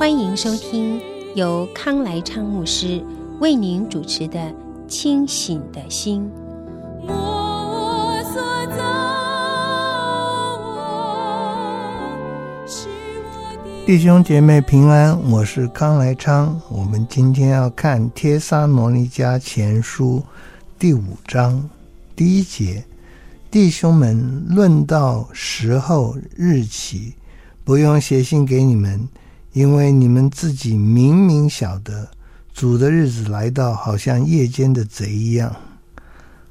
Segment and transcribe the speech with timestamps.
[0.00, 0.98] 欢迎收听
[1.34, 3.04] 由康来昌牧师
[3.38, 4.40] 为您主持的
[4.88, 6.26] 《清醒的心》。
[13.84, 16.58] 弟兄姐妹平安，我是康来昌。
[16.70, 20.18] 我们今天要看《帖撒罗尼迦前书》
[20.78, 21.68] 第五章
[22.16, 22.82] 第一节。
[23.50, 27.12] 弟兄们，论到时候日期，
[27.64, 29.06] 不用写信给你们，
[29.52, 32.08] 因为你们自己明明晓得，
[32.52, 35.54] 主的日子来到，好像夜间的贼一样。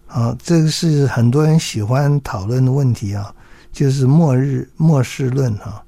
[0.05, 3.33] 好，这个是很多人喜欢讨论的问题啊，
[3.72, 5.83] 就是末日末世论哈。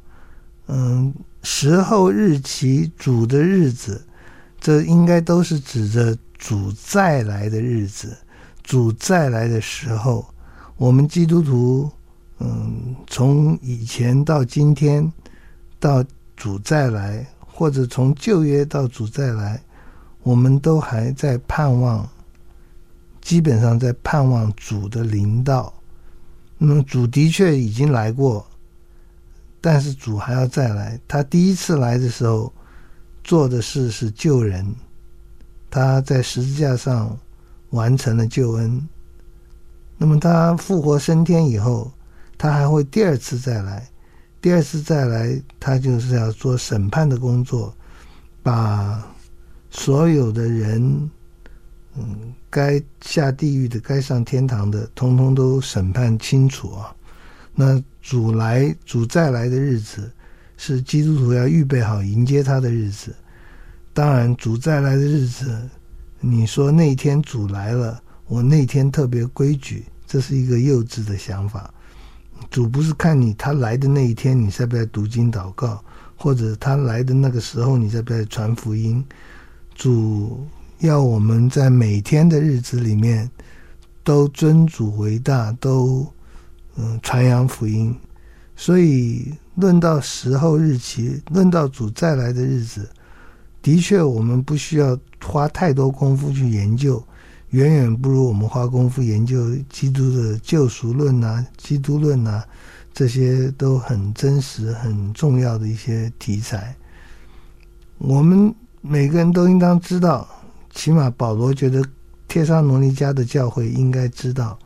[0.67, 4.01] 嗯，时候日期，主的日子，
[4.59, 8.15] 这应该都是指着主再来的日子，
[8.63, 10.25] 主再来的时候。
[10.77, 11.91] 我们基督徒，
[12.39, 15.11] 嗯，从以前到今天，
[15.79, 16.03] 到
[16.41, 19.61] 主再来，或者从旧约到主再来，
[20.23, 22.09] 我们都还在盼望，
[23.21, 25.71] 基本上在盼望主的临到。
[26.57, 28.43] 那么主的确已经来过，
[29.61, 30.99] 但是主还要再来。
[31.07, 32.51] 他第一次来的时候
[33.23, 34.65] 做的事是救人，
[35.69, 37.15] 他在十字架上
[37.69, 38.81] 完成了救恩。
[39.95, 41.91] 那么他复活升天以后，
[42.35, 43.87] 他还会第二次再来，
[44.41, 47.71] 第二次再来，他就是要做审判的工作，
[48.41, 49.07] 把
[49.69, 51.09] 所有的人，
[51.95, 56.95] 嗯，该下地狱的、该上天堂的，通通都审判清楚啊。
[57.53, 60.11] 那主来、主再来的日子，
[60.57, 63.15] 是基督徒要预备好迎接他的日子。
[63.93, 65.69] 当然，主再来的日子，
[66.19, 69.85] 你说那天主来了，我那天特别规矩。
[70.07, 71.73] 这是一个幼稚的想法。
[72.49, 75.83] 主不是看你他来的那一天，你在不在读经祷告，
[76.15, 79.03] 或者他来的那个时候，你在不在传福音。
[79.75, 80.45] 主
[80.79, 83.29] 要我们在每天的日子里面，
[84.03, 86.05] 都尊主为大，都
[86.75, 87.95] 嗯传扬福音。
[88.55, 92.89] 所以论到时候日期，论到主再来的日子，
[93.61, 97.01] 的确我们不需要花太多功夫去研究。
[97.51, 102.45] 远远不如我们花功夫研究基督的救赎论啊、基督论啊，
[102.93, 106.75] 这些都很真实、很重要的一些题材。
[107.97, 110.27] 我们每个人都应当知道，
[110.73, 111.83] 起码保罗觉得
[112.27, 114.57] 帖撒罗尼迦的教会应该知道，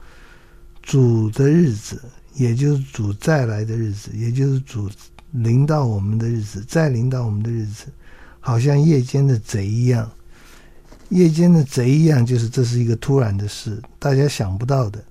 [0.83, 1.99] 主的日子，
[2.35, 4.87] 也就是主再来的日子，也就是主
[5.31, 7.85] 临到我们的日子，再临到我们的日子，
[8.39, 10.07] 好像夜间的贼一样。
[11.09, 15.03] 夜间的贼一样，就是这是一个突然的事，大家想不到的。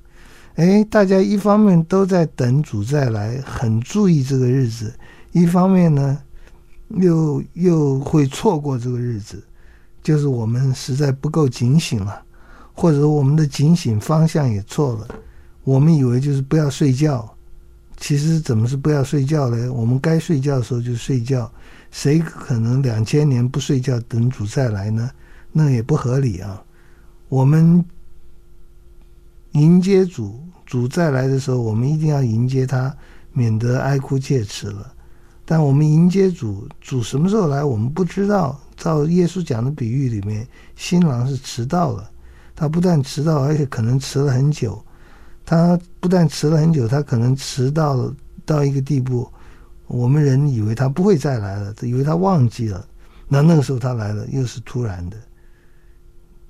[0.57, 4.87] 哎，大家一方面都在等主再来，很注意这个日子；
[5.33, 6.19] 一方面呢，
[6.91, 9.43] 又又会错过这个日子，
[10.03, 12.23] 就是我们实在不够警醒了，
[12.73, 15.09] 或者我们的警醒方向也错了。
[15.65, 17.29] 我们以为就是不要睡觉，
[17.97, 19.73] 其实怎么是不要睡觉呢？
[19.73, 21.51] 我们该睡觉的时候就睡觉，
[21.91, 25.11] 谁可能两千年不睡觉等主再来呢？
[25.57, 26.61] 那也不合理啊！
[27.29, 27.85] 我们
[29.53, 32.93] 迎接主，主再来的时候，我们一定要迎接他，
[33.33, 34.93] 免得哀哭切齿了。
[35.45, 38.61] 但我们迎接主，主什么时候来，我们不知道。
[38.77, 40.45] 照耶稣讲的比喻里面，
[40.75, 42.11] 新郎是迟到了，
[42.57, 44.85] 他不但迟到，而且可能迟了很久。
[45.47, 48.13] 他不但迟了很久，他可能迟到了
[48.45, 49.31] 到一个地步，
[49.87, 52.85] 我们人以为他不会再来了，以为他忘记了。
[53.29, 55.17] 那那个时候他来了，又是突然的。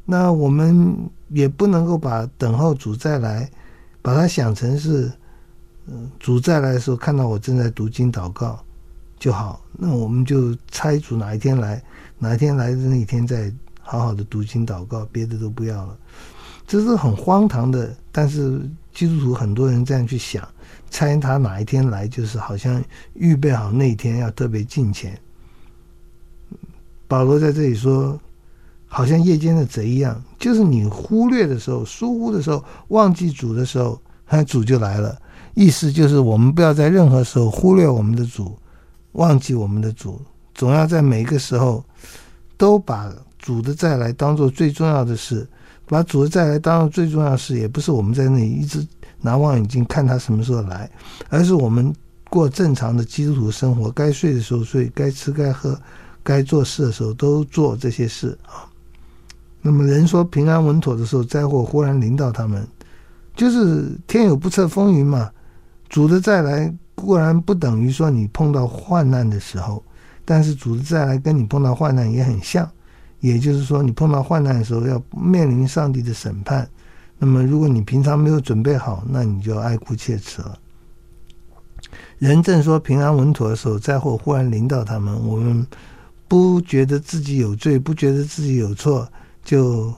[0.06, 0.94] 那我们
[1.30, 3.50] 也不能够把等候主再来，
[4.02, 5.10] 把它想成是，
[5.86, 8.62] 嗯，主再来的时候看到我正在读经祷告
[9.18, 9.64] 就好。
[9.72, 11.82] 那我们就猜主哪一天来，
[12.18, 15.96] 哪一天来的那一天再好好的读经祷告，别的都不要了。
[16.66, 18.60] 这是很荒唐的，但是
[18.92, 20.46] 基督徒很多人这样去想，
[20.90, 22.84] 猜他哪一天来，就是好像
[23.14, 25.18] 预备好那一天要特别敬虔。
[27.08, 28.20] 保罗在这里说。
[28.96, 35.18] 好像夜间的贼一样，就是你忽略的时候、疏忽的时候、忘记主的时候，他主就来了。
[35.54, 38.56] 意思就是我们不要在任何时候忽略我们的主，
[39.14, 40.20] 忘记我们的主，
[40.54, 41.84] 总要在每一个时候
[42.56, 45.44] 都把主的再来当做最重要的事，
[45.86, 48.86] 把主的再来当做最重要的事，也不是我们在那里一直
[49.20, 50.88] 拿望远镜看他什么时候来，
[51.28, 51.92] 而是我们
[52.30, 55.76] 过正常的基督徒生活，该睡的时候睡，该吃该喝，
[56.22, 58.70] 该做事的时候都做这些事啊。
[59.66, 62.68] 那么人说平安稳妥的时候，灾祸忽然临到他们，
[63.34, 65.30] 就是天有不测风云嘛。
[65.88, 69.82] 主的再来固然不等于说你碰到患难的时候，
[70.22, 72.70] 但是主的再来跟你碰到患难也很像。
[73.20, 76.68] 也就是说，你碰到患难的时候要面临上帝的审判，
[77.16, 80.58] 那么如果你平常没有准备好，那你就爱哭切齿了。
[82.18, 85.66] 人正说平安稳妥的时候，灾祸忽然临到他们，我们
[86.28, 89.08] 不觉得自己有罪，不觉得自己有错，
[89.44, 89.92] 就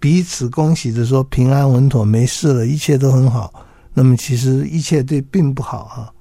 [0.00, 3.52] 彼此恭喜着说平安稳妥，没事了，一切都很好。
[3.94, 6.12] 那么其实一切对并不好啊，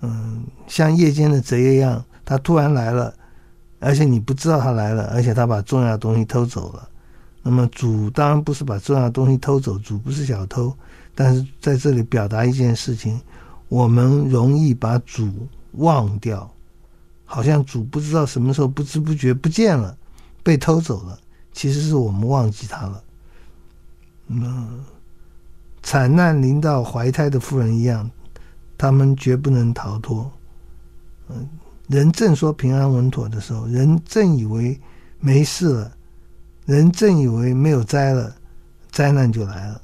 [0.00, 3.14] 嗯，像夜间的贼一样，他突然来了。
[3.78, 6.88] 而且你不知道他来了，而且他把重要东西偷走了。
[7.42, 10.72] 那么主当然不是把重要东西偷走，主不是小偷，
[11.14, 13.20] 但是在这里表达一件事情：
[13.68, 15.30] 我们容易把主
[15.72, 16.50] 忘掉，
[17.24, 19.96] 好像主不知道什么时候不知不觉不见了，
[20.42, 21.18] 被偷走了。
[21.56, 23.02] 其实是我们忘记他了。
[24.28, 24.84] 嗯，
[25.82, 28.08] 惨难临到怀胎的妇人一样，
[28.76, 30.30] 他们绝不能逃脱。
[31.30, 31.48] 嗯。
[31.88, 34.78] 人正说平安稳妥的时候，人正以为
[35.20, 35.92] 没事了，
[36.64, 38.34] 人正以为没有灾了，
[38.90, 39.80] 灾难就来了。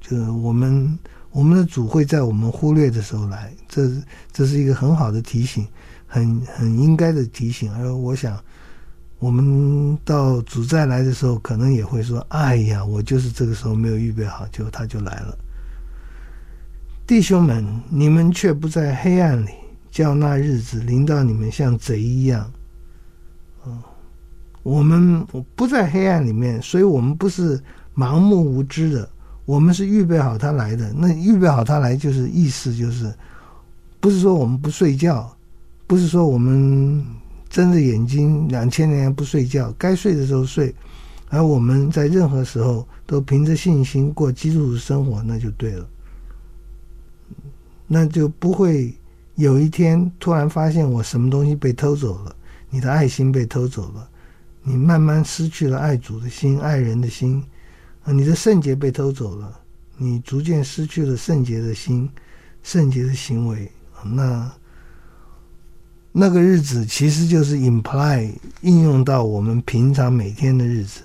[0.00, 0.98] 就是我们
[1.30, 3.90] 我们的主会在我们忽略的时候来，这
[4.32, 5.68] 这是一个很好的提醒，
[6.06, 7.70] 很很应该的提醒。
[7.74, 8.42] 而我想，
[9.18, 15.36] 我们到主再来的时候，可能也会说：“哎呀，我就是这个时候没有预备好，就他就来了。”
[17.06, 19.50] 弟兄们，你们却不在黑暗里。
[19.88, 22.52] 叫那日子临到你们像贼一样，
[23.66, 23.82] 嗯，
[24.62, 27.58] 我们不在黑暗里面，所以我们不是
[27.94, 29.08] 盲目无知的，
[29.46, 30.92] 我们是预备好他来的。
[30.92, 33.10] 那预备好他来，就是意思就是，
[33.98, 35.34] 不是说我们不睡觉，
[35.86, 37.02] 不是说我们
[37.56, 40.74] 睁着眼睛两千年不睡觉，该睡的时候睡，
[41.30, 45.88] 而我们在任何时候都凭着信心过基督徒生活，那就对了，
[47.86, 48.94] 那就不会。
[49.36, 52.36] 有一天突然发现我什么东西被偷走了，
[52.68, 54.06] 你的爱心被偷走了，
[54.62, 57.42] 你慢慢失去了爱主的心、爱人的心，
[58.04, 59.58] 你的圣洁被偷走了，
[59.96, 62.06] 你逐渐失去了圣洁的心、
[62.62, 63.72] 圣洁的行为，
[64.04, 64.52] 那
[66.18, 68.32] 那个日子其实就是 imply
[68.62, 71.02] 应用到我们平常每天的日子。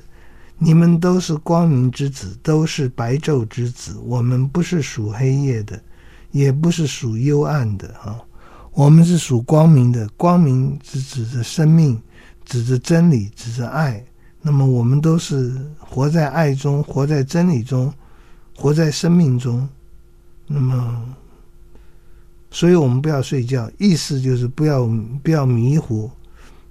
[0.57, 5.77] 你们都是光明之子，都是白昼之子，我们不是属黑夜的。
[6.31, 8.17] 也不是属幽暗的啊，
[8.71, 10.07] 我们是属光明的。
[10.15, 12.01] 光明是指着生命，
[12.45, 14.01] 指着真理，指着爱。
[14.41, 17.93] 那么我们都是活在爱中，活在真理中，
[18.55, 19.67] 活在生命中。
[20.47, 21.03] 那么，
[22.51, 24.87] 所以我们不要睡觉，意思就是不要
[25.23, 26.11] 不要迷糊，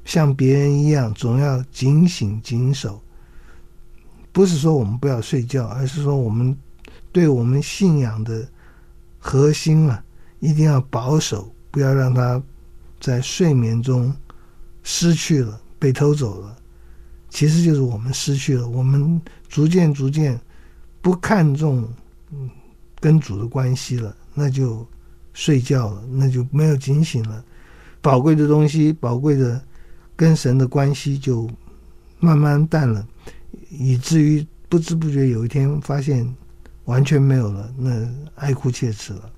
[0.04, 3.02] 像别人一样总要警醒谨守。
[4.30, 6.56] 不是说我们不要睡觉，而是说我们
[7.10, 8.48] 对我们信仰的。
[9.22, 10.02] 核心啊，
[10.38, 12.42] 一定要保守，不要让他
[12.98, 14.10] 在睡眠中
[14.82, 16.56] 失去了，被偷走了。
[17.28, 20.40] 其实就是我们失去了，我们逐渐逐渐
[21.02, 21.86] 不看重
[22.98, 24.88] 跟主的关系了，那就
[25.32, 27.44] 睡觉了，那就没有警醒了。
[28.00, 29.62] 宝贵的东西，宝贵的
[30.16, 31.48] 跟神的关系就
[32.18, 33.06] 慢慢淡了，
[33.70, 36.26] 以至于不知不觉有一天发现。
[36.86, 39.30] 完全没有了，那哀哭切齿了。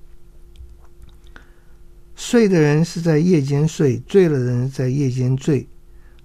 [2.15, 5.67] 睡的人是在夜间睡，醉了的人在夜间醉。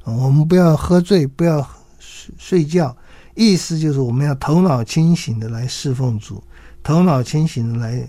[0.05, 1.61] 我们不要喝醉，不要
[1.99, 2.97] 睡睡觉，
[3.35, 6.43] 意思就是我们要头脑清醒的来侍奉主，
[6.83, 8.09] 头脑清醒的来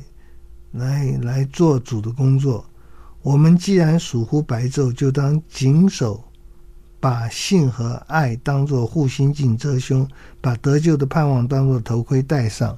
[0.72, 2.66] 来来做主的工作。
[3.22, 6.24] 我们既然属乎白昼，就当谨守，
[7.00, 10.08] 把信和爱当作护心镜遮胸，
[10.40, 12.78] 把得救的盼望当作头盔戴上。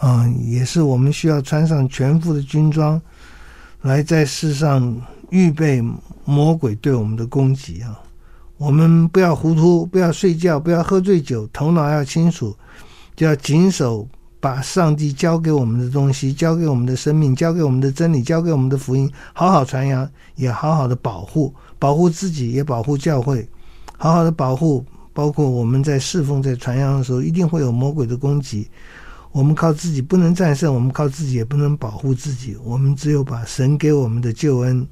[0.00, 3.00] 嗯，也是我们需要穿上全副的军装，
[3.82, 5.82] 来在世上预备
[6.24, 8.00] 魔鬼对我们的攻击啊！
[8.56, 12.56] 我们不要糊涂，不要睡觉，不要喝醉酒，头脑要清楚，
[13.14, 14.08] 就要谨守
[14.40, 23.48] 把上帝交给我们的东西，交给我们的生命，交给我们的真理，交给我们的福音，好好传扬，也好好的保护，保护自己，也保护教会，
[23.96, 28.68] 好好的保护，包括我们在侍奉、在传扬的时候，一定会有魔鬼的攻击。
[29.30, 32.56] 我们靠自己不能战胜，我们靠自己也不能保护自己。
[32.64, 34.86] 我们只有把神给我们的救恩、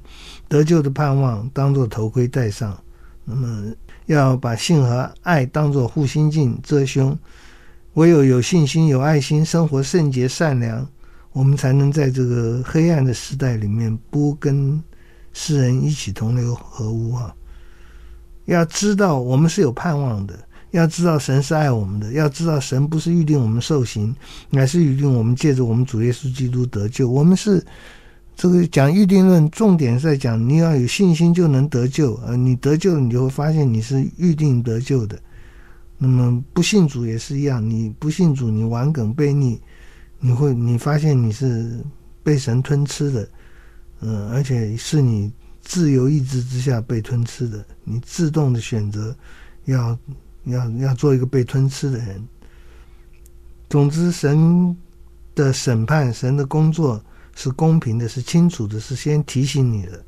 [0.47, 2.77] 得救的盼望当做头盔戴上。
[3.25, 3.73] 那么，
[4.05, 7.17] 要把信和爱当做护心镜遮胸。
[7.97, 10.87] 唯有有信心、有爱心，生活圣洁善良，
[11.31, 14.79] 我们才能在这个黑暗的时代里面不跟
[15.33, 17.33] 世人一起同流合污啊！
[18.45, 20.37] 要知道，我们是有盼望的。
[20.69, 24.15] 要知道神是爱我们的，要知道神不是预定我们受刑，
[24.51, 27.09] 乃是预定我们借着我们主耶稣基督得救。
[27.09, 27.65] 我们是
[28.35, 32.13] 这个讲预定论，重点是在讲你要有信心就能得救。
[32.27, 35.17] 呃，你得救，你就会发现你是预定得救的。
[35.97, 39.59] 那么不信主也是一样，你不信主，你顽梗悖逆，
[40.19, 41.83] 你会你发现你是
[42.23, 43.29] 被神吞吃的，
[44.01, 49.15] 嗯，而且是你自由意志之下被吞吃的，你自动的选择
[49.65, 49.97] 要。
[50.47, 52.25] 要要做一个被吞吃的人。
[53.69, 54.73] 总之，神
[55.35, 57.03] 的审判，神的工作
[57.35, 60.01] 是公平的，是清楚的，是先提醒你的。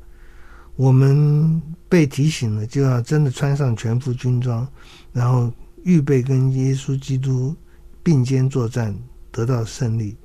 [0.76, 4.66] 我们被提醒了，就要真的穿上全副军装，
[5.12, 5.52] 然后
[5.84, 7.54] 预备跟耶稣基督
[8.02, 8.96] 并肩作战，
[9.30, 10.16] 得到胜利。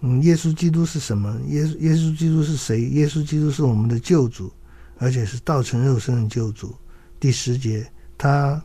[0.00, 1.38] 嗯，耶稣基督是什么？
[1.48, 2.82] 耶稣耶稣基督是谁？
[2.90, 4.52] 耶稣基督是我们的救主，
[4.98, 6.74] 而且是道成肉身的救主。
[7.18, 8.62] 第十节，他。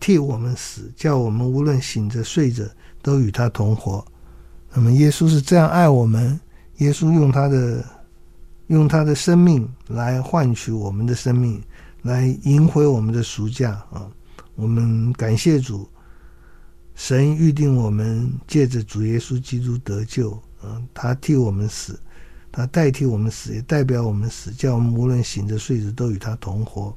[0.00, 2.62] 替我们死，叫我们无论醒着睡着
[3.00, 4.06] 都与他同活。
[4.74, 6.38] 那么耶稣是这样爱我们，
[6.76, 7.82] 耶稣用他的
[8.66, 11.62] 用他的生命来换取我们的生命，
[12.04, 14.06] 来迎回我们的赎价啊！
[14.56, 15.88] 我们感谢主，
[16.94, 20.80] 神预定我们借着主耶稣基督得救啊！
[20.92, 21.98] 他替我们死，
[22.52, 26.94] 他代替我们死，也代表我们死，叫我们无论醒着睡着都与他同活。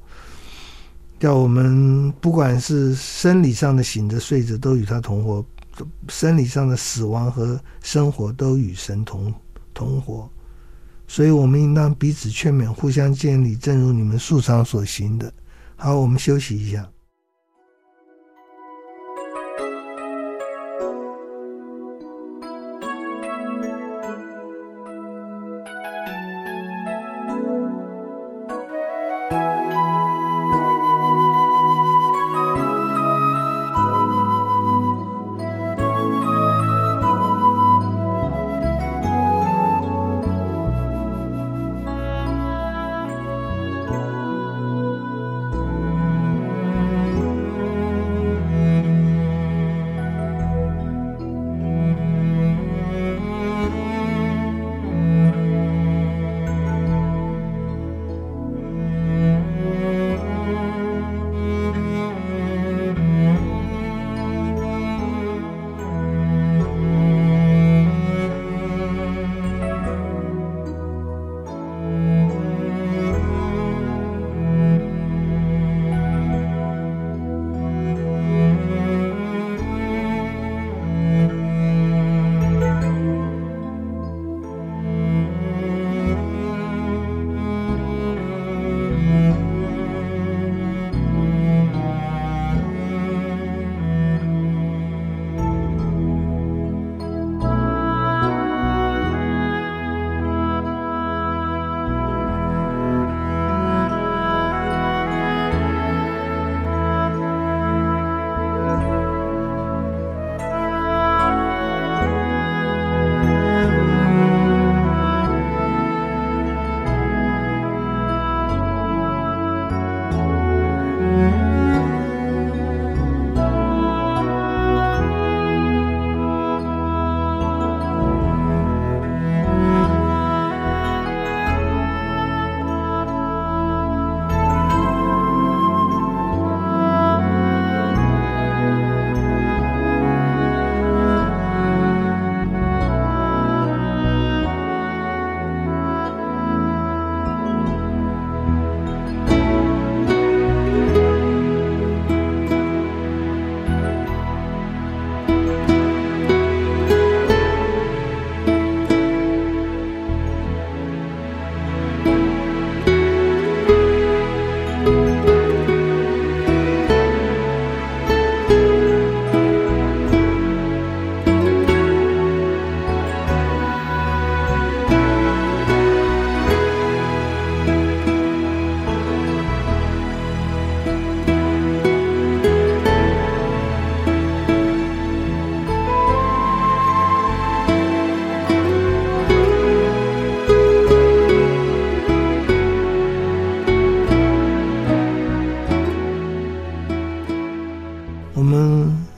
[1.22, 5.42] 叫我们不管是生理上的醒着睡着，都与他同活；
[6.10, 9.34] 生理上的死亡和生活都与神同
[9.74, 10.30] 同活。
[11.08, 15.32] 所以，我们应当彼此劝勉，互相建立，正如你们素常所行的。
[15.78, 16.88] 好，我们休息一下。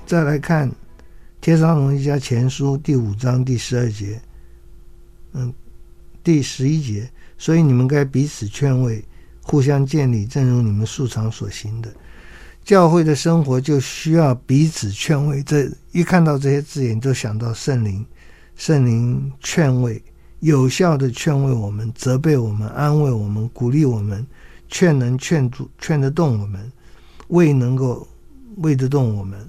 [0.09, 0.67] 再来看
[1.39, 4.19] 《帖撒罗尼迦前书》第五章第十二节，
[5.33, 5.53] 嗯，
[6.23, 9.05] 第十一节，所以你们该彼此劝慰，
[9.43, 11.93] 互相建立，正如你们素常所行的。
[12.65, 15.43] 教会的生活就需要彼此劝慰。
[15.43, 18.03] 这一看到这些字眼，就想到圣灵，
[18.55, 20.01] 圣灵劝慰，
[20.39, 24.25] 有效的劝慰我们，责备我们，安慰我们，鼓励我们，
[24.69, 26.71] 劝能劝住，劝得动我们，
[27.27, 28.07] 为能够
[28.57, 29.47] 为得动我们。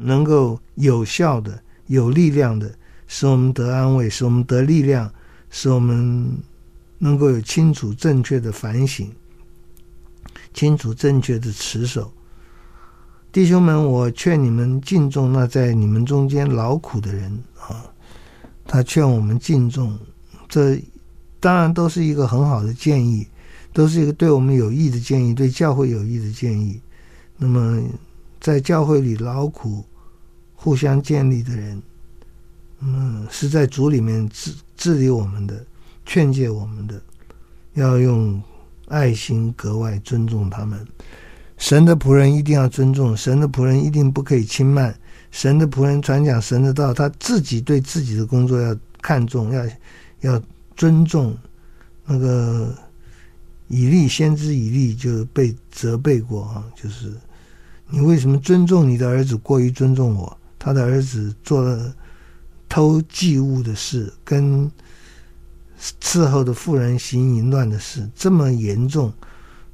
[0.00, 2.72] 能够有效的、有力量的，
[3.08, 5.12] 使我们得安慰，使我们得力量，
[5.50, 6.30] 使我们
[6.98, 9.10] 能够有清楚正确的反省，
[10.54, 12.12] 清楚正确的持守。
[13.32, 17.84] 弟兄们，我劝你们敬重那在你们中间劳苦的人啊。
[18.64, 19.98] 他劝我们敬重，
[20.48, 20.80] 这
[21.40, 23.26] 当然都是一个很好的建议，
[23.72, 26.80] 都是一个对我们有益的建议，对教会有益的建议。
[27.36, 27.82] 那么。
[28.40, 29.84] 在教会里劳苦、
[30.60, 31.82] 互相建立的人，
[32.80, 35.64] 嗯，是在主里面治治理我们的、
[36.04, 37.00] 劝诫我们的，
[37.74, 38.42] 要用
[38.88, 40.84] 爱心格外尊重他们。
[41.58, 44.92] 神的仆人一定要尊重，神的仆人一定不可以轻慢。
[45.30, 49.64] 神的仆人传讲神的道，他自己对自己的工作要看重，要
[50.22, 50.42] 要
[50.76, 51.36] 尊重。
[52.04, 52.74] 那个
[53.68, 57.12] 以利先知以利就被责备过啊，就是。
[57.90, 60.37] 你为什么尊重你的儿子过于尊重我？
[60.58, 61.94] 他的儿子做了
[62.68, 64.70] 偷祭物的事，跟
[66.00, 69.12] 伺候的妇人行淫乱的事，这么严重。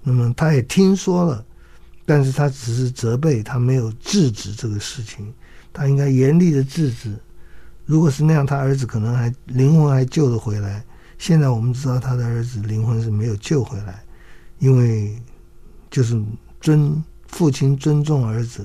[0.03, 1.45] 那么他也听说了，
[2.05, 5.33] 但是他只是责备，他没有制止这个事情。
[5.73, 7.17] 他应该严厉的制止。
[7.87, 10.85] 如果是那样，他儿子可能还灵魂还救得回来。
[11.19, 14.05] 现在我们知道他的儿子灵魂是没有救回来，
[14.59, 15.17] 因为
[15.91, 16.23] 就是
[16.61, 17.03] 尊。
[17.27, 18.65] 父亲尊重儿子，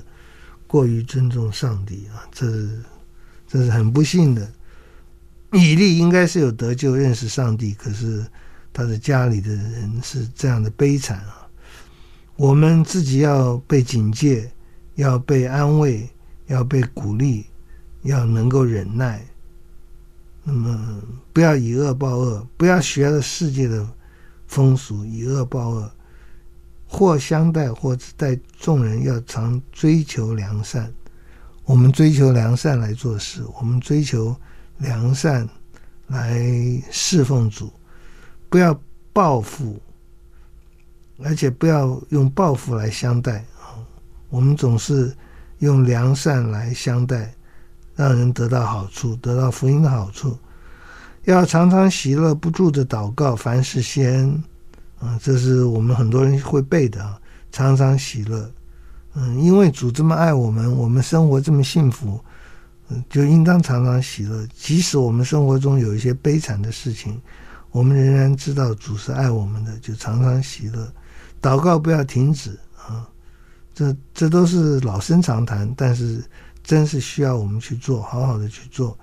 [0.70, 2.78] 过于尊重上帝啊，这是
[3.48, 4.48] 这是很不幸的。
[5.52, 8.24] 以利应该是有得救、认识上帝，可是
[8.72, 11.44] 他的家里的人是这样的悲惨啊。
[12.36, 14.48] 我们自己要被警戒，
[14.94, 16.08] 要被安慰，
[16.46, 17.46] 要被鼓励，
[18.02, 19.26] 要能够忍耐。
[20.44, 21.02] 那么，
[21.32, 23.84] 不要以恶报恶，不要学了世界的
[24.46, 25.90] 风俗，以恶报恶。
[26.92, 30.92] 或相待，或待众人，要常追求良善。
[31.64, 34.34] 我们追求良善来做事，我们追求
[34.78, 35.48] 良善
[36.08, 36.42] 来
[36.90, 37.72] 侍奉主，
[38.48, 38.76] 不要
[39.12, 39.80] 报复，
[41.22, 43.78] 而且不要用报复来相待啊！
[44.28, 45.16] 我们总是
[45.60, 47.32] 用良善来相待，
[47.94, 50.36] 让人得到好处，得到福音的好处。
[51.24, 54.10] 要常常喜乐，不住的祷告，凡事谢
[55.00, 57.18] 啊，这是我们很多人会背的啊，
[57.50, 58.50] 常常喜乐。
[59.14, 62.20] 嗯，因为主这么爱我们，我们生活这么幸福，
[62.88, 64.46] 嗯，就应当常常喜乐。
[64.54, 67.20] 即使我们生活中有一些悲惨的事情，
[67.72, 70.86] 我们仍然知道主是爱我们的，就常常喜乐。
[71.42, 73.08] 祷告不要停止啊，
[73.74, 76.22] 这这都是老生常谈，但是
[76.62, 78.96] 真是需要我们去做，好好的去做，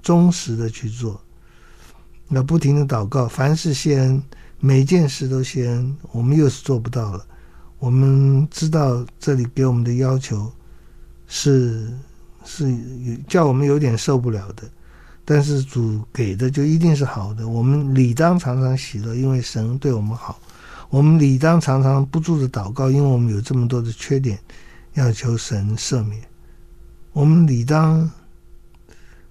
[0.00, 1.20] 忠实的去做。
[2.28, 4.22] 那不停的祷告，凡事谢恩。
[4.64, 7.26] 每件事都先，我们又是做不到了。
[7.80, 10.48] 我们知道这里给我们的要求
[11.26, 11.92] 是
[12.44, 12.72] 是
[13.26, 14.62] 叫我们有点受不了的，
[15.24, 17.48] 但是主给的就一定是好的。
[17.48, 20.38] 我们理当常常喜乐，因为神对我们好。
[20.90, 24.38] 我们理当常常不住的祷告，因为我们有这么多的缺点，
[24.94, 26.22] 要求神赦免。
[27.12, 28.08] 我们理当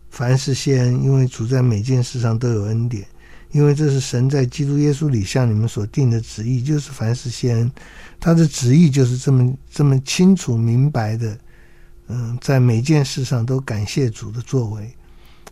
[0.10, 3.06] 凡事先，因为主在每件事上都有恩典。
[3.52, 7.72] 因为这是神在基督耶稣里向你们所定的旨意，就是凡事谢恩。
[8.20, 11.38] 他的旨意就是这么这么清楚明白的，
[12.08, 14.90] 嗯，在每件事上都感谢主的作为。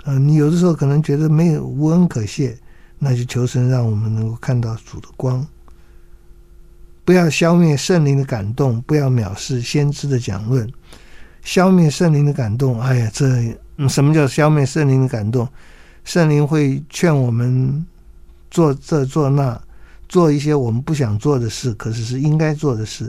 [0.06, 2.58] 嗯，你有的时候可能觉得没有无恩可谢，
[2.98, 5.46] 那就求神让我们能够看到主的光。
[7.04, 10.72] 不要消灭圣灵的感动，不要藐视先知的讲论。
[11.42, 13.28] 消灭圣灵的感动，哎呀，这，
[13.90, 15.48] 什么叫消灭圣灵的感动？
[16.06, 17.86] 圣灵会劝我们
[18.50, 19.60] 做这做那，
[20.08, 23.08] 做一些我们不想做的事，可是是应该做的事；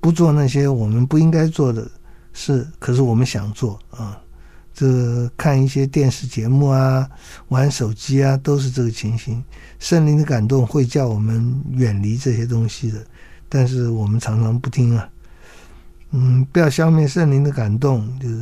[0.00, 1.88] 不做那些我们不应该做的
[2.32, 4.18] 事，可是我们想做啊。
[4.74, 7.08] 这看一些电视节目啊，
[7.48, 9.42] 玩手机啊，都是这个情形。
[9.78, 13.04] 圣灵的感动会叫我们远离这些东西的，
[13.48, 15.08] 但是我们常常不听啊。
[16.10, 18.36] 嗯，不要消灭圣灵的感动，就是。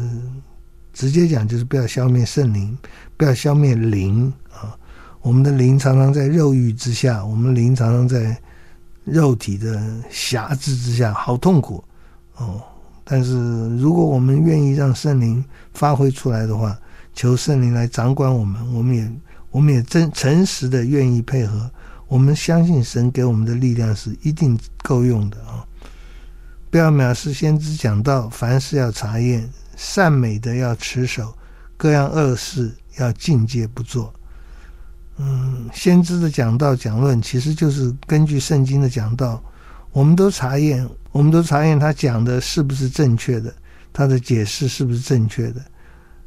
[0.94, 2.78] 直接讲就是不要消灭圣灵，
[3.16, 4.78] 不要消灭灵啊！
[5.24, 8.36] 我们的灵常常在肉欲之下，我们灵常常在
[9.04, 11.82] 肉体的辖制之下，好痛苦
[12.36, 12.60] 哦！
[13.04, 16.78] 但是如果我们愿意让圣灵发挥出来的话，
[17.14, 19.10] 求圣灵来掌管我们，我们也
[19.50, 21.70] 我们也真诚实的愿意配合。
[22.06, 25.64] 我们相信神给我们的力量是一定够用的啊！
[26.70, 31.34] 不要藐视先知讲到，凡事要查验，善美的要持守，
[31.78, 34.12] 各样恶事要禁戒不做。
[35.16, 39.42] 嗯，先知的讲道讲论，其实就是根据圣经的讲道，
[39.92, 43.54] 我们都查验，我们都查验他讲的是不是正确的，
[43.92, 45.64] 他的解释是不是正确的。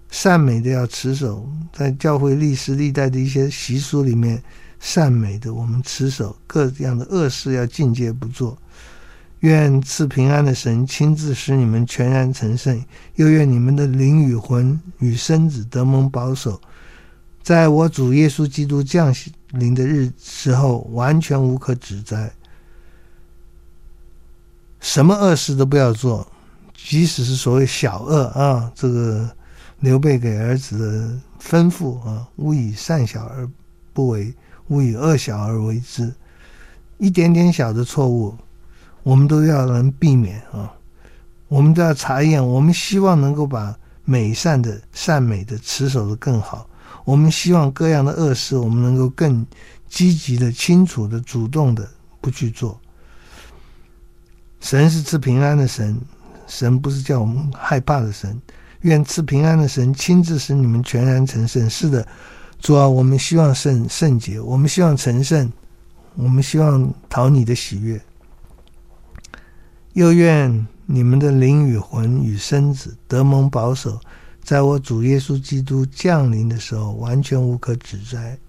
[0.10, 4.41] 善美的要持守，在教会历史历代的一些习俗里面，
[4.80, 8.58] 善美的我们持守，各样的恶事要禁戒不做。
[9.41, 12.82] 愿赐平安的神亲自使你们全然成圣，
[13.15, 16.60] 又愿你们的灵与魂与身子得蒙保守。
[17.48, 19.16] 在我主耶稣基督降
[19.52, 22.30] 临的日时候，完全无可指摘，
[24.82, 26.30] 什么恶事都不要做，
[26.76, 28.70] 即使是所谓小恶啊。
[28.76, 29.34] 这个
[29.80, 33.50] 刘备给儿子的吩咐啊，勿以善小而
[33.94, 34.34] 不为，
[34.68, 36.14] 勿以恶小而为之。
[36.98, 38.36] 一点点小的错误，
[39.04, 40.74] 我们都要能避免啊。
[41.48, 46.70] 我们都要查验，我们希望能够把美善的、善美的持守的更好。
[47.08, 49.48] 我们希望各样的恶事，我们能够更
[49.88, 51.89] 积极的、清楚的、主动的
[52.20, 52.78] 不去做。
[54.60, 55.98] 神是赐平安的神，
[56.48, 58.38] 神不是叫我们害怕的神。
[58.82, 61.70] 愿赐平安的神亲自使你们全然成圣。
[61.70, 62.06] 是的，
[62.60, 65.50] 主啊，我们希望圣圣洁，我们希望成圣，
[66.15, 68.02] 我们希望讨你的喜悦。
[69.93, 73.98] 又愿你们的灵与魂与身子得蒙保守。
[74.48, 78.40] 在我主耶稣基督降临的时候，完全无可指摘。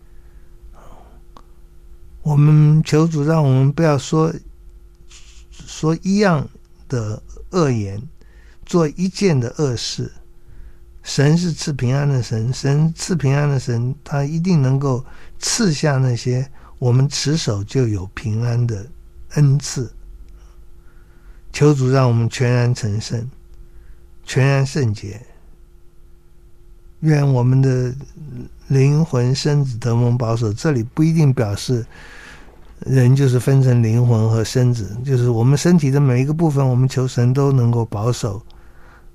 [2.22, 4.32] 我们求主让我们不要说
[5.50, 6.48] 说一样
[6.88, 8.00] 的恶言，
[8.64, 10.12] 做一件的恶事。
[11.02, 15.04] 神是赐平安的神，神赐平安的神，他一定能够
[15.40, 18.86] 赐下那些我们持守就有平安的
[19.30, 19.92] 恩赐。
[21.52, 23.28] 求主让我们全然成圣，
[24.22, 25.20] 全然圣洁。
[27.00, 27.94] 愿我们的
[28.66, 30.52] 灵魂、身子得蒙保守。
[30.52, 31.86] 这里不一定表示
[32.80, 38.42] 人就是分成灵魂和身子，就是我们身体的每一个部分，我们求神都能够保守。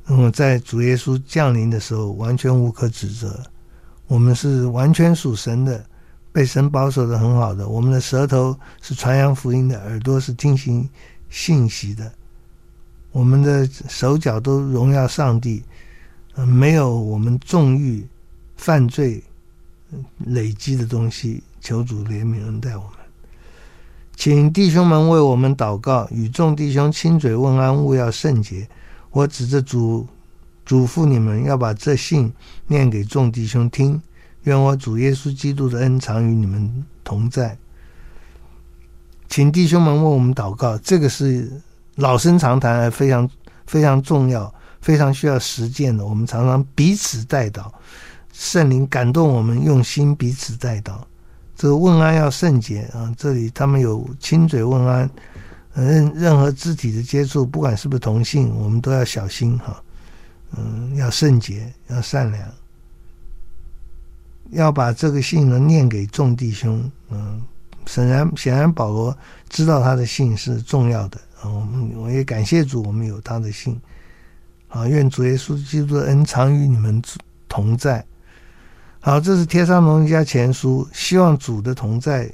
[0.06, 3.40] 那么在主耶稣降临的时候，完全无可指责。
[4.08, 5.84] 我们是完全属神的，
[6.32, 7.68] 被神保守的很好的。
[7.70, 10.88] 我们的舌头是传扬福音的，耳朵是听行
[11.30, 12.12] 信息的，
[13.12, 15.64] 我们的手脚都荣耀上帝。
[16.36, 18.08] 没有我们纵欲、
[18.56, 19.24] 犯罪
[20.26, 22.92] 累积的东西，求主怜悯恩待我们。
[24.16, 28.68] 请弟兄们为我们祷告，与众弟兄亲嘴问安，务要圣洁。
[29.12, 30.08] 我指着主
[30.66, 32.32] 嘱咐你们，要把这信
[32.68, 34.02] 念给众弟兄听。
[34.44, 37.58] 愿我主耶稣基督的恩常与你们同在。
[39.30, 41.62] 请弟兄们为我们祷告，这个是
[41.96, 43.30] 老生常谈，而非常
[43.66, 44.54] 非常重要。
[44.84, 47.72] 非常需要实践的，我们常常彼此代祷，
[48.34, 50.98] 圣灵感动我们用心彼此代祷。
[51.56, 55.10] 这个问安要圣洁啊，这里他们有亲嘴问安，
[55.74, 59.82] 任任何肢体的接触，不管是不是同性，我们都要小心哈。
[60.58, 62.52] 嗯，要圣洁，要善良，
[64.52, 66.92] 要把这个信呢念给众弟兄。
[67.10, 67.42] 嗯，
[67.86, 69.18] 显然显然保罗
[69.48, 73.80] 知道他的信是重要的啊，我们我也感谢主，我们有他的信。
[74.74, 77.00] 啊，愿主耶稣基督的恩常与你们
[77.48, 78.04] 同在。
[79.00, 82.28] 好，这是帖撒罗尼迦前书，希望主的同在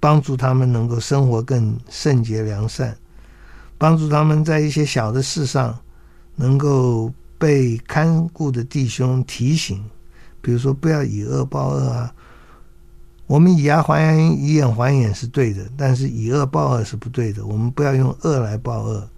[0.00, 2.96] 帮助他们能够生活更圣洁良善，
[3.78, 5.78] 帮助他们在一些小的事上
[6.34, 9.80] 能够被看顾的弟兄提醒，
[10.42, 12.12] 比如说不要以恶报恶啊。
[13.28, 17.46] 我们以牙还牙，以眼还眼是对的，但是以恶报恶是不对的。
[17.46, 19.08] 我们不要用恶来报恶，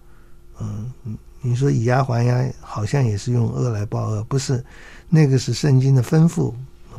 [0.61, 0.93] 嗯。
[1.41, 4.65] 你说以牙还牙，好像也是用恶来报恶，不是？
[5.09, 6.53] 那个是圣经的吩咐，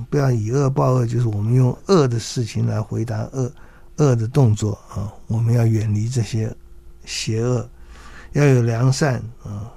[0.09, 3.51] 不要以恶报恶，就是我们用恶的事情来回答恶
[3.97, 5.11] 恶的动作啊！
[5.27, 6.51] 我们要远离这些
[7.05, 7.69] 邪恶，
[8.33, 9.71] 要有良善啊！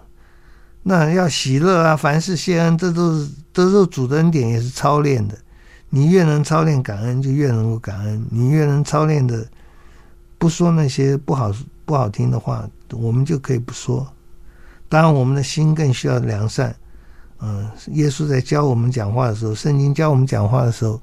[0.83, 5.37] 那要喜乐啊，凡事谢恩，这都是都是主的恩典，也是操练的。
[5.90, 8.27] 你越能操练感恩，就越能够感恩。
[8.31, 9.46] 你越能操练的
[10.38, 11.53] 不说那些不好
[11.85, 14.11] 不好听的话，我们就可以不说。
[14.92, 16.76] 当然，我们的心更需要良善。
[17.40, 21.00] 嗯，耶稣在教我们讲话的时候，圣经教我们讲话的时候，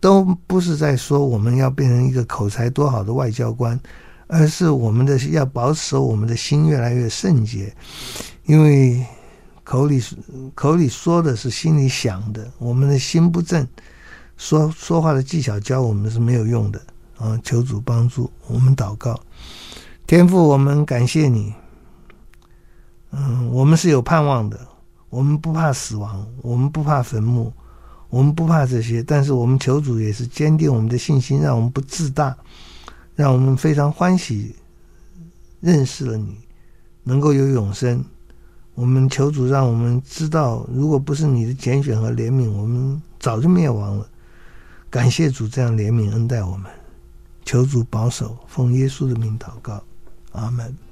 [0.00, 3.78] 都不是在说我们要变成一个口才多好的外交官，
[4.26, 7.70] 而是我们的要保持我们的心越来越圣洁，
[8.46, 9.04] 因为
[9.62, 10.02] 口里
[10.54, 13.68] 口里说的是心里想的，我们的心不正，
[14.38, 16.80] 说说话的技巧教我们是没有用的
[17.18, 17.38] 啊！
[17.44, 19.20] 求主帮助我们祷告，
[20.06, 21.52] 天父，我们感谢你。
[23.18, 24.60] 嗯，我们是有盼望的，
[25.08, 27.50] 我们不怕死亡，我们不怕坟墓，
[28.10, 32.36] 我们不怕这些，但是我们求主也是坚定我们的信心，让我们不自大，
[33.14, 34.54] 让我们非常欢喜
[35.60, 36.36] 认识了你，
[37.04, 38.04] 能够有永生。
[38.74, 44.06] 我们求主，让我们知道，如果不是你的拣选和怜悯，我们早就灭亡了。
[44.90, 46.70] 感谢主这样怜悯恩待我们，
[47.46, 49.82] 求主保守，奉耶稣的名祷告，
[50.32, 50.85] 阿门。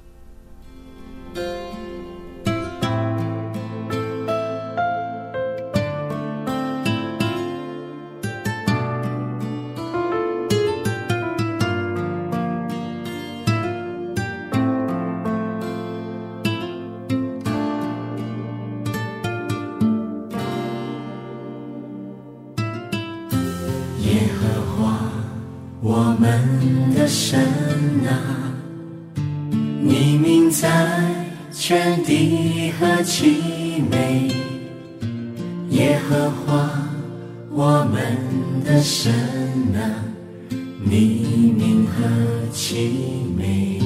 [40.83, 42.03] 你名何
[42.51, 42.91] 其
[43.37, 43.79] 美！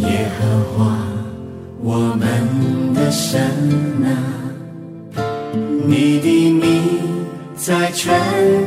[0.00, 0.44] 耶和
[0.76, 0.98] 华，
[1.80, 3.40] 我们的神
[4.04, 4.08] 啊，
[5.86, 6.64] 你的名。
[7.56, 8.12] 在全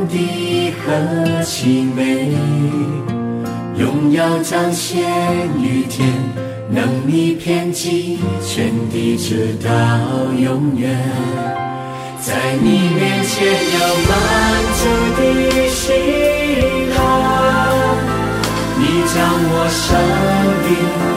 [0.08, 2.32] 地何其美，
[3.78, 4.97] 荣耀彰显
[5.62, 6.10] 于天，
[6.71, 9.69] 能力遍及全地直到
[10.34, 10.97] 永远。
[12.28, 14.12] 在你面前有满
[14.76, 14.80] 足
[15.16, 15.20] 的
[15.70, 15.80] 喜
[16.92, 16.94] 乐，
[18.78, 18.82] 你
[19.13, 19.16] 将
[19.50, 19.88] 我生
[20.66, 20.70] 命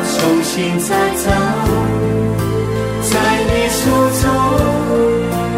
[0.06, 1.26] 重新再造，
[3.10, 3.12] 在
[3.48, 3.82] 你手
[4.22, 4.24] 中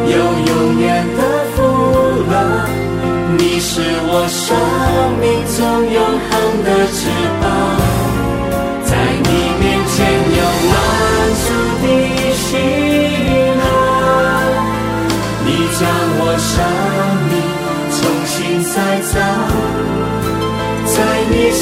[0.08, 0.12] 有
[0.46, 0.82] 永远
[1.18, 1.20] 的。
[3.38, 3.70] 你是
[4.04, 4.40] 我生
[5.20, 5.58] 命中
[5.92, 5.96] 永
[6.30, 6.30] 恒
[6.64, 6.98] 的翅
[7.40, 7.44] 膀，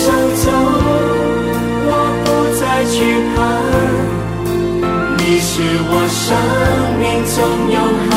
[0.00, 0.08] 在你手
[0.44, 0.46] 中
[1.86, 1.92] 我
[2.24, 2.26] 不
[2.58, 2.96] 再惧
[3.34, 3.38] 怕，
[5.18, 5.52] 你是
[5.92, 6.18] 我生
[6.98, 7.36] 命中
[7.70, 7.76] 永
[8.08, 8.10] 恒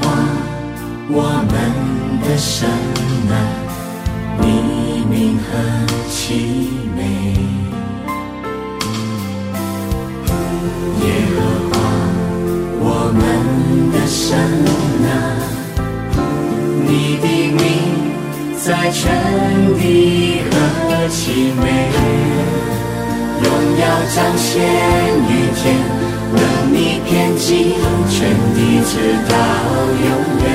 [0.00, 0.02] 话，
[1.08, 1.18] 我
[1.50, 1.54] 们
[2.22, 2.68] 的神
[3.30, 3.32] 啊，
[4.40, 5.46] 你名何
[6.08, 6.24] 其
[6.96, 6.98] 美！
[11.00, 11.36] 耶和
[11.70, 11.72] 华，
[12.80, 13.18] 我们
[13.92, 14.38] 的神
[15.06, 15.08] 啊，
[16.86, 16.90] 你
[17.22, 17.60] 的名
[18.58, 19.02] 在全
[19.78, 19.82] 地
[20.50, 20.52] 何
[21.08, 21.62] 其美！
[23.42, 23.46] 荣
[23.78, 23.82] 耀
[24.14, 24.50] 彰显
[25.28, 26.13] 于天。
[26.36, 26.42] 等
[26.72, 27.74] 你遍及
[28.10, 28.18] 全
[28.54, 28.92] 地，直
[29.28, 29.32] 到
[30.04, 30.08] 永
[30.42, 30.46] 远。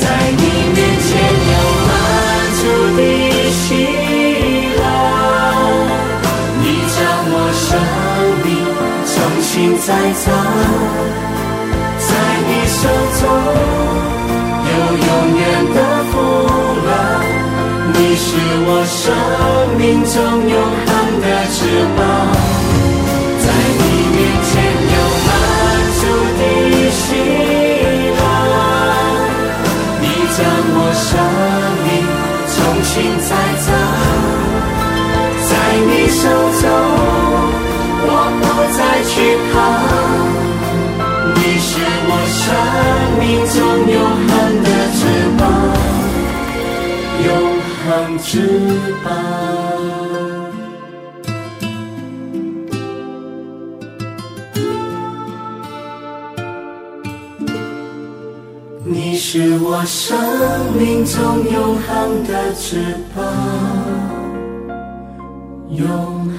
[0.00, 0.42] 在你
[0.74, 1.08] 面前
[1.50, 1.52] 有
[1.86, 1.90] 满
[2.58, 2.60] 足
[2.96, 2.98] 的
[3.50, 3.60] 喜
[4.76, 4.82] 乐，
[6.60, 6.98] 你将
[7.32, 7.68] 我生
[8.44, 8.48] 命
[9.06, 9.88] 重新再
[10.20, 10.26] 造，
[11.98, 12.08] 在
[12.46, 12.78] 你手
[13.20, 13.22] 中
[14.66, 14.72] 有
[15.06, 15.08] 永
[15.38, 15.40] 远
[15.74, 15.78] 的
[16.10, 16.12] 福
[16.86, 16.88] 乐，
[17.92, 18.26] 你是
[18.66, 18.98] 我生
[19.78, 20.14] 命中
[20.48, 20.54] 永
[20.86, 20.88] 恒
[21.20, 21.58] 的翅
[21.96, 22.00] 膀。
[48.22, 48.48] 翅
[49.04, 49.60] 膀。
[58.84, 60.18] 你是我生
[60.76, 63.24] 命中永恒的翅膀
[65.70, 66.29] 永